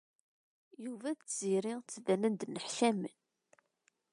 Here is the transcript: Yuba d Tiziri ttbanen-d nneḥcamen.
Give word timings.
Yuba 0.83 1.09
d 1.15 1.19
Tiziri 1.19 1.73
ttbanen-d 1.79 2.41
nneḥcamen. 2.47 3.15